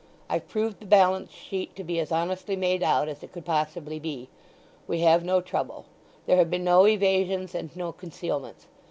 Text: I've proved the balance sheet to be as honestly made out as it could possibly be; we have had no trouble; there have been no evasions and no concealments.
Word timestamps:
I've 0.31 0.47
proved 0.49 0.79
the 0.79 0.87
balance 0.87 1.31
sheet 1.31 1.75
to 1.75 1.83
be 1.83 1.99
as 1.99 2.11
honestly 2.11 2.55
made 2.55 2.81
out 2.81 3.07
as 3.07 3.21
it 3.21 3.31
could 3.31 3.45
possibly 3.45 3.99
be; 3.99 4.29
we 4.87 5.01
have 5.01 5.19
had 5.21 5.27
no 5.27 5.41
trouble; 5.41 5.85
there 6.25 6.37
have 6.37 6.49
been 6.49 6.63
no 6.63 6.87
evasions 6.87 7.53
and 7.53 7.69
no 7.75 7.91
concealments. 7.91 8.65